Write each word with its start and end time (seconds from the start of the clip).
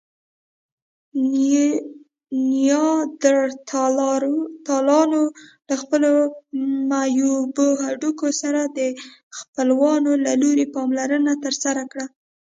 نیاندرتالانو 2.51 5.21
له 5.67 5.75
خپلو 5.81 6.11
معیوبو 6.91 7.67
هډوکو 7.85 8.27
سره 8.41 8.61
د 8.77 8.79
خپلوانو 9.37 10.11
له 10.25 10.31
لوري 10.41 10.65
پاملرنه 10.75 11.33
ترلاسه 11.43 11.81
کړه. 11.91 12.05